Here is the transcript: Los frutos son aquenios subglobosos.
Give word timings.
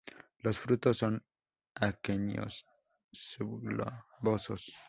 Los 0.39 0.57
frutos 0.57 0.97
son 0.97 1.23
aquenios 1.75 2.65
subglobosos. 3.11 4.73